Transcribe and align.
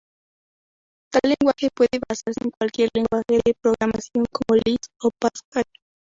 Tal 1.11 1.27
lenguaje 1.29 1.69
puede 1.71 1.99
basarse 2.09 2.43
en 2.43 2.49
cualquier 2.49 2.89
lenguaje 2.95 3.39
de 3.45 3.53
programación 3.61 4.25
como 4.33 4.59
Lisp 4.65 4.89
o 4.99 5.11
Pascal. 5.11 5.65